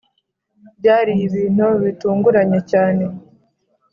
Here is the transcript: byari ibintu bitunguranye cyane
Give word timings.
byari 0.79 1.13
ibintu 1.25 1.67
bitunguranye 1.83 2.59
cyane 2.71 3.03